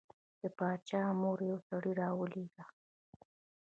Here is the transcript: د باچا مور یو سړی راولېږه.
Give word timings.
د 0.39 0.41
باچا 0.57 1.01
مور 1.21 1.39
یو 1.49 1.59
سړی 1.69 1.91
راولېږه. 2.01 2.63